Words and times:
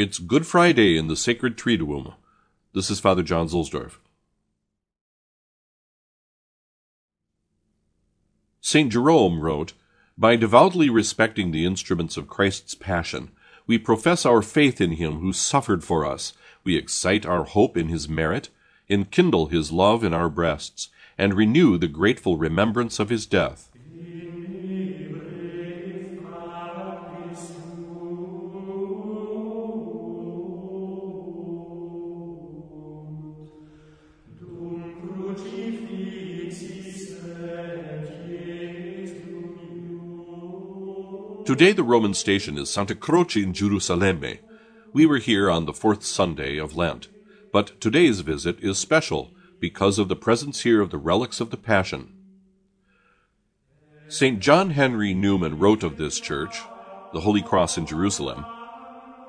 It's 0.00 0.20
Good 0.20 0.46
Friday 0.46 0.96
in 0.96 1.08
the 1.08 1.16
Sacred 1.16 1.58
Tree, 1.58 1.76
Triduum. 1.76 2.14
This 2.72 2.88
is 2.88 3.00
Father 3.00 3.24
John 3.24 3.48
Zuhlsdorf. 3.48 3.98
St. 8.60 8.92
Jerome 8.92 9.40
wrote, 9.40 9.72
By 10.16 10.36
devoutly 10.36 10.88
respecting 10.88 11.50
the 11.50 11.66
instruments 11.66 12.16
of 12.16 12.28
Christ's 12.28 12.76
passion, 12.76 13.32
we 13.66 13.76
profess 13.76 14.24
our 14.24 14.40
faith 14.40 14.80
in 14.80 14.92
him 14.92 15.18
who 15.18 15.32
suffered 15.32 15.82
for 15.82 16.06
us, 16.06 16.32
we 16.62 16.76
excite 16.76 17.26
our 17.26 17.42
hope 17.42 17.76
in 17.76 17.88
his 17.88 18.08
merit, 18.08 18.50
enkindle 18.88 19.46
his 19.46 19.72
love 19.72 20.04
in 20.04 20.14
our 20.14 20.28
breasts, 20.28 20.90
and 21.18 21.34
renew 21.34 21.76
the 21.76 21.88
grateful 21.88 22.36
remembrance 22.36 23.00
of 23.00 23.10
his 23.10 23.26
death. 23.26 23.68
Today 41.48 41.72
the 41.72 41.82
Roman 41.82 42.12
station 42.12 42.58
is 42.58 42.68
Santa 42.68 42.94
Croce 42.94 43.42
in 43.42 43.54
Gerusalemme. 43.54 44.40
We 44.92 45.06
were 45.06 45.16
here 45.16 45.50
on 45.50 45.64
the 45.64 45.72
fourth 45.72 46.04
Sunday 46.04 46.58
of 46.58 46.76
Lent, 46.76 47.08
but 47.54 47.80
today's 47.80 48.20
visit 48.20 48.60
is 48.60 48.76
special 48.76 49.30
because 49.58 49.98
of 49.98 50.08
the 50.08 50.14
presence 50.14 50.60
here 50.60 50.82
of 50.82 50.90
the 50.90 50.98
relics 50.98 51.40
of 51.40 51.48
the 51.48 51.56
Passion. 51.56 52.12
St. 54.08 54.40
John 54.40 54.72
Henry 54.72 55.14
Newman 55.14 55.58
wrote 55.58 55.82
of 55.82 55.96
this 55.96 56.20
church, 56.20 56.60
the 57.14 57.20
Holy 57.20 57.40
Cross 57.40 57.78
in 57.78 57.86
Jerusalem, 57.86 58.44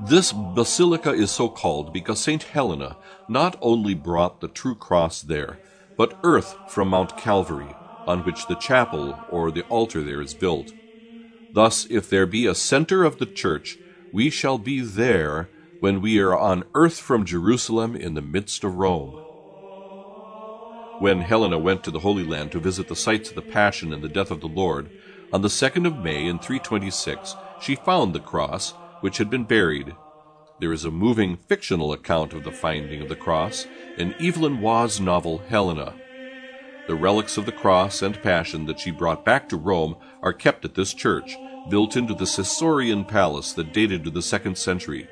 This 0.00 0.32
basilica 0.32 1.10
is 1.10 1.32
so 1.32 1.48
called 1.48 1.92
because 1.92 2.20
St. 2.20 2.44
Helena 2.44 2.96
not 3.28 3.58
only 3.60 3.94
brought 3.94 4.40
the 4.40 4.46
true 4.46 4.76
cross 4.76 5.20
there, 5.20 5.58
but 5.96 6.16
earth 6.22 6.54
from 6.68 6.90
Mount 6.90 7.18
Calvary, 7.18 7.74
on 8.06 8.20
which 8.20 8.46
the 8.46 8.54
chapel 8.54 9.18
or 9.30 9.50
the 9.50 9.62
altar 9.62 10.04
there 10.04 10.22
is 10.22 10.32
built. 10.32 10.72
Thus, 11.54 11.86
if 11.88 12.10
there 12.10 12.26
be 12.26 12.46
a 12.46 12.54
center 12.54 13.04
of 13.04 13.18
the 13.18 13.26
church, 13.26 13.78
we 14.12 14.28
shall 14.28 14.58
be 14.58 14.80
there 14.80 15.48
when 15.78 16.00
we 16.00 16.18
are 16.18 16.36
on 16.36 16.64
earth 16.74 16.98
from 16.98 17.24
Jerusalem 17.24 17.94
in 17.94 18.14
the 18.14 18.22
midst 18.22 18.64
of 18.64 18.74
Rome. 18.74 19.12
When 20.98 21.20
Helena 21.20 21.56
went 21.58 21.84
to 21.84 21.92
the 21.92 22.00
Holy 22.00 22.24
Land 22.24 22.50
to 22.52 22.58
visit 22.58 22.88
the 22.88 22.96
sites 22.96 23.28
of 23.28 23.36
the 23.36 23.42
Passion 23.42 23.92
and 23.92 24.02
the 24.02 24.08
death 24.08 24.32
of 24.32 24.40
the 24.40 24.48
Lord, 24.48 24.90
on 25.32 25.42
the 25.42 25.48
2nd 25.48 25.86
of 25.86 25.98
May 25.98 26.26
in 26.26 26.40
326, 26.40 27.36
she 27.60 27.76
found 27.76 28.12
the 28.12 28.20
cross, 28.20 28.72
which 29.00 29.18
had 29.18 29.30
been 29.30 29.44
buried. 29.44 29.94
There 30.58 30.72
is 30.72 30.84
a 30.84 30.90
moving 30.90 31.36
fictional 31.36 31.92
account 31.92 32.32
of 32.32 32.42
the 32.42 32.50
finding 32.50 33.00
of 33.00 33.08
the 33.08 33.14
cross 33.14 33.68
in 33.96 34.14
Evelyn 34.20 34.60
Waugh's 34.60 35.00
novel 35.00 35.38
Helena. 35.48 35.94
The 36.86 36.94
relics 36.94 37.38
of 37.38 37.46
the 37.46 37.52
cross 37.52 38.02
and 38.02 38.22
passion 38.22 38.66
that 38.66 38.78
she 38.78 38.90
brought 38.90 39.24
back 39.24 39.48
to 39.48 39.56
Rome 39.56 39.96
are 40.22 40.34
kept 40.34 40.64
at 40.64 40.74
this 40.74 40.92
church, 40.92 41.36
built 41.68 41.96
into 41.96 42.14
the 42.14 42.26
Sessorian 42.26 43.06
palace 43.06 43.52
that 43.52 43.72
dated 43.72 44.04
to 44.04 44.10
the 44.10 44.22
second 44.22 44.58
century. 44.58 45.08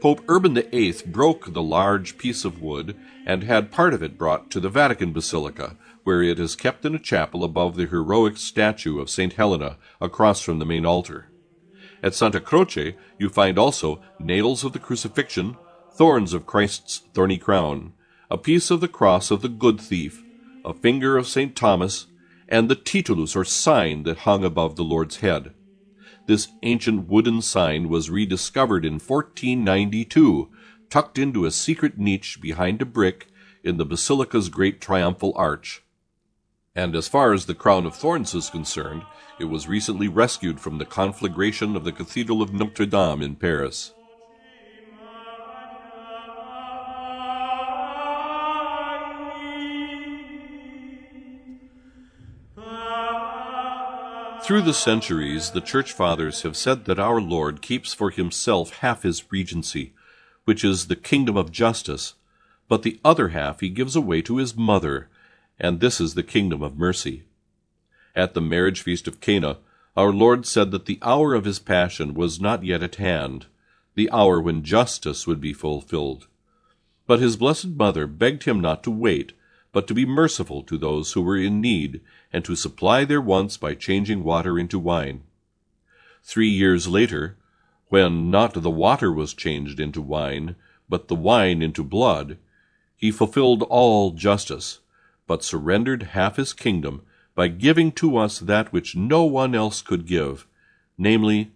Pope 0.00 0.22
Urban 0.28 0.54
VIII 0.54 0.94
broke 1.06 1.52
the 1.52 1.62
large 1.62 2.16
piece 2.16 2.46
of 2.46 2.62
wood 2.62 2.96
and 3.26 3.44
had 3.44 3.70
part 3.70 3.92
of 3.92 4.02
it 4.02 4.16
brought 4.16 4.50
to 4.50 4.58
the 4.58 4.70
Vatican 4.70 5.12
Basilica, 5.12 5.76
where 6.04 6.22
it 6.22 6.40
is 6.40 6.56
kept 6.56 6.86
in 6.86 6.94
a 6.94 6.98
chapel 6.98 7.44
above 7.44 7.76
the 7.76 7.86
heroic 7.86 8.38
statue 8.38 8.98
of 8.98 9.10
St. 9.10 9.34
Helena 9.34 9.76
across 10.00 10.40
from 10.40 10.58
the 10.58 10.64
main 10.64 10.86
altar. 10.86 11.26
At 12.02 12.14
Santa 12.14 12.40
Croce 12.40 12.96
you 13.18 13.28
find 13.28 13.58
also 13.58 14.00
nails 14.18 14.64
of 14.64 14.72
the 14.72 14.78
crucifixion, 14.78 15.58
thorns 15.92 16.32
of 16.32 16.46
Christ's 16.46 17.02
thorny 17.12 17.36
crown, 17.36 17.92
a 18.30 18.38
piece 18.38 18.70
of 18.70 18.80
the 18.80 18.88
cross 18.88 19.30
of 19.30 19.42
the 19.42 19.48
good 19.50 19.78
thief, 19.78 20.22
a 20.64 20.72
finger 20.72 21.18
of 21.18 21.28
St. 21.28 21.54
Thomas, 21.54 22.06
and 22.50 22.68
the 22.68 22.76
titulus 22.76 23.36
or 23.36 23.44
sign 23.44 24.02
that 24.02 24.18
hung 24.18 24.44
above 24.44 24.76
the 24.76 24.84
Lord's 24.84 25.18
head. 25.18 25.54
This 26.26 26.48
ancient 26.62 27.08
wooden 27.08 27.40
sign 27.42 27.88
was 27.88 28.10
rediscovered 28.10 28.84
in 28.84 28.94
1492, 28.94 30.50
tucked 30.90 31.18
into 31.18 31.44
a 31.44 31.50
secret 31.50 31.98
niche 31.98 32.40
behind 32.40 32.82
a 32.82 32.84
brick 32.84 33.28
in 33.62 33.76
the 33.76 33.86
basilica's 33.86 34.48
great 34.48 34.80
triumphal 34.80 35.32
arch. 35.36 35.82
And 36.74 36.94
as 36.94 37.08
far 37.08 37.32
as 37.32 37.46
the 37.46 37.54
crown 37.54 37.86
of 37.86 37.96
thorns 37.96 38.34
is 38.34 38.50
concerned, 38.50 39.02
it 39.38 39.44
was 39.44 39.68
recently 39.68 40.08
rescued 40.08 40.60
from 40.60 40.78
the 40.78 40.84
conflagration 40.84 41.76
of 41.76 41.84
the 41.84 41.92
Cathedral 41.92 42.42
of 42.42 42.52
Notre 42.52 42.86
Dame 42.86 43.22
in 43.22 43.36
Paris. 43.36 43.92
Through 54.42 54.62
the 54.62 54.74
centuries, 54.74 55.50
the 55.50 55.60
Church 55.60 55.92
Fathers 55.92 56.42
have 56.42 56.56
said 56.56 56.86
that 56.86 56.98
our 56.98 57.20
Lord 57.20 57.60
keeps 57.62 57.92
for 57.92 58.10
himself 58.10 58.78
half 58.78 59.02
his 59.02 59.30
regency, 59.30 59.92
which 60.44 60.64
is 60.64 60.86
the 60.86 60.96
kingdom 60.96 61.36
of 61.36 61.52
justice, 61.52 62.14
but 62.66 62.82
the 62.82 62.98
other 63.04 63.28
half 63.28 63.60
he 63.60 63.68
gives 63.68 63.94
away 63.94 64.22
to 64.22 64.38
his 64.38 64.56
mother, 64.56 65.08
and 65.58 65.78
this 65.78 66.00
is 66.00 66.14
the 66.14 66.22
kingdom 66.22 66.62
of 66.62 66.78
mercy. 66.78 67.24
At 68.16 68.34
the 68.34 68.40
marriage 68.40 68.80
feast 68.80 69.06
of 69.06 69.20
Cana, 69.20 69.58
our 69.96 70.12
Lord 70.12 70.46
said 70.46 70.70
that 70.70 70.86
the 70.86 70.98
hour 71.02 71.34
of 71.34 71.44
his 71.44 71.58
passion 71.58 72.14
was 72.14 72.40
not 72.40 72.64
yet 72.64 72.82
at 72.82 72.96
hand, 72.96 73.46
the 73.94 74.10
hour 74.10 74.40
when 74.40 74.64
justice 74.64 75.26
would 75.26 75.40
be 75.40 75.52
fulfilled. 75.52 76.26
But 77.06 77.20
his 77.20 77.36
blessed 77.36 77.68
mother 77.68 78.06
begged 78.06 78.44
him 78.44 78.60
not 78.60 78.82
to 78.84 78.90
wait, 78.90 79.32
but 79.72 79.86
to 79.86 79.94
be 79.94 80.04
merciful 80.04 80.62
to 80.62 80.76
those 80.76 81.12
who 81.12 81.22
were 81.22 81.36
in 81.36 81.60
need, 81.60 82.00
and 82.32 82.44
to 82.44 82.56
supply 82.56 83.04
their 83.04 83.20
wants 83.20 83.56
by 83.56 83.74
changing 83.74 84.24
water 84.24 84.58
into 84.58 84.78
wine. 84.78 85.22
Three 86.22 86.48
years 86.48 86.88
later, 86.88 87.36
when 87.88 88.30
not 88.30 88.54
the 88.54 88.70
water 88.70 89.12
was 89.12 89.34
changed 89.34 89.80
into 89.80 90.00
wine, 90.00 90.56
but 90.88 91.08
the 91.08 91.14
wine 91.14 91.62
into 91.62 91.84
blood, 91.84 92.38
he 92.96 93.10
fulfilled 93.10 93.62
all 93.64 94.10
justice, 94.10 94.80
but 95.26 95.44
surrendered 95.44 96.02
half 96.14 96.36
his 96.36 96.52
kingdom 96.52 97.02
by 97.34 97.48
giving 97.48 97.92
to 97.92 98.16
us 98.16 98.38
that 98.38 98.72
which 98.72 98.96
no 98.96 99.24
one 99.24 99.54
else 99.54 99.82
could 99.82 100.06
give, 100.06 100.46
namely, 100.98 101.52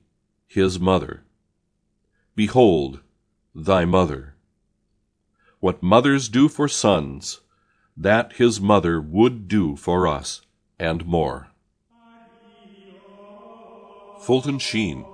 his 0.46 0.78
mother. 0.80 1.22
Behold, 2.34 3.00
thy 3.54 3.84
mother. 3.84 4.34
What 5.60 5.82
mothers 5.82 6.28
do 6.28 6.48
for 6.48 6.68
sons, 6.68 7.40
that 7.96 8.34
his 8.34 8.60
mother 8.60 9.00
would 9.00 9.48
do 9.48 9.76
for 9.76 10.06
us, 10.06 10.42
and 10.78 11.06
more. 11.06 11.48
Fulton 14.20 14.58
Sheen 14.58 15.04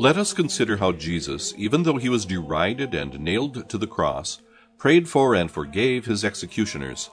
Let 0.00 0.16
us 0.16 0.32
consider 0.32 0.76
how 0.76 0.92
Jesus, 0.92 1.52
even 1.56 1.82
though 1.82 1.96
he 1.96 2.08
was 2.08 2.24
derided 2.24 2.94
and 2.94 3.18
nailed 3.18 3.68
to 3.68 3.76
the 3.76 3.88
cross, 3.88 4.40
prayed 4.78 5.08
for 5.08 5.34
and 5.34 5.50
forgave 5.50 6.06
his 6.06 6.24
executioners. 6.24 7.10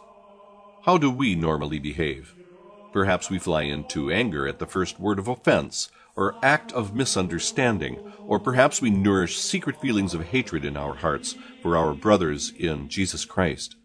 How 0.84 1.00
do 1.00 1.10
we 1.10 1.34
normally 1.34 1.80
behave? 1.80 2.36
Perhaps 2.94 3.32
we 3.32 3.40
fly 3.40 3.64
into 3.64 4.12
anger 4.12 4.48
at 4.48 4.60
the 4.60 4.68
first 4.68 5.00
word 5.00 5.18
of 5.18 5.28
offense, 5.28 5.90
or 6.16 6.36
act 6.42 6.72
of 6.72 6.96
misunderstanding, 6.96 8.00
or 8.26 8.40
perhaps 8.40 8.82
we 8.82 8.90
nourish 8.90 9.38
secret 9.38 9.80
feelings 9.82 10.14
of 10.14 10.24
hatred 10.24 10.64
in 10.64 10.78
our 10.78 10.96
hearts 10.96 11.36
for 11.62 11.76
our 11.76 11.94
brothers 11.94 12.54
in 12.58 12.88
Jesus 12.88 13.26
Christ. 13.26 13.76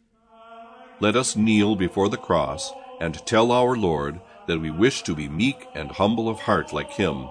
Let 1.00 1.16
us 1.16 1.34
kneel 1.36 1.76
before 1.76 2.08
the 2.08 2.16
cross 2.16 2.72
and 3.00 3.14
tell 3.26 3.50
our 3.50 3.74
Lord 3.74 4.20
that 4.46 4.60
we 4.60 4.70
wish 4.70 5.02
to 5.02 5.14
be 5.14 5.28
meek 5.28 5.66
and 5.74 5.90
humble 5.90 6.28
of 6.28 6.40
heart 6.40 6.72
like 6.72 6.90
Him. 6.90 7.28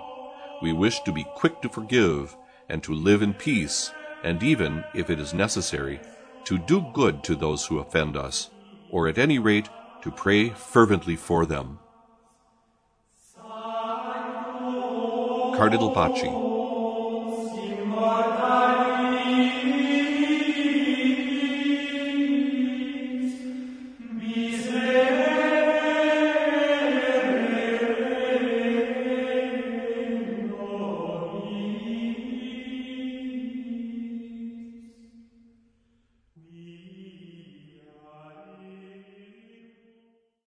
We 0.62 0.74
wish 0.74 1.00
to 1.02 1.12
be 1.12 1.26
quick 1.36 1.62
to 1.62 1.70
forgive 1.70 2.36
and 2.68 2.84
to 2.84 2.94
live 2.94 3.22
in 3.22 3.34
peace, 3.34 3.92
and 4.24 4.44
even, 4.44 4.84
if 4.94 5.10
it 5.10 5.20
is 5.20 5.34
necessary, 5.34 6.00
to 6.46 6.58
do 6.58 6.86
good 6.94 7.24
to 7.24 7.36
those 7.36 7.66
who 7.66 7.80
offend 7.80 8.18
us, 8.18 8.50
or 8.92 9.08
at 9.08 9.18
any 9.18 9.40
rate, 9.40 9.70
to 10.02 10.12
pray 10.12 10.50
fervently 10.50 11.16
for 11.16 11.46
them. 11.46 11.80
Cardinal 15.60 15.92
Bacci. 15.92 16.49